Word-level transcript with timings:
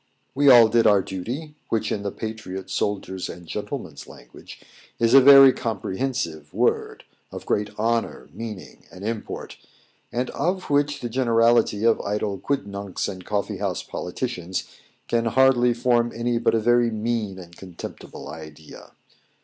We 0.33 0.49
all 0.49 0.67
did 0.67 0.87
our 0.87 1.03
duty, 1.03 1.53
which, 1.69 1.91
in 1.91 2.01
the 2.01 2.11
patriot's, 2.11 2.73
soldier's, 2.73 3.29
and 3.29 3.45
gentleman's 3.45 4.07
language, 4.07 4.59
is 4.97 5.13
a 5.13 5.21
very 5.21 5.53
comprehensive 5.53 6.51
word, 6.55 7.03
of 7.31 7.45
great 7.45 7.77
honour, 7.77 8.27
meaning, 8.33 8.85
and 8.91 9.05
import, 9.05 9.57
and 10.11 10.31
of 10.31 10.71
which 10.71 11.01
the 11.01 11.07
generality 11.09 11.83
of 11.83 12.01
idle 12.01 12.39
quidnuncs 12.39 13.07
and 13.07 13.25
coffee 13.25 13.57
house 13.57 13.83
politicians 13.83 14.63
can 15.07 15.25
hardly 15.25 15.71
form 15.71 16.11
any 16.15 16.39
but 16.39 16.55
a 16.55 16.59
very 16.59 16.89
mean 16.89 17.37
and 17.37 17.55
contemptible 17.55 18.27
idea. 18.27 18.93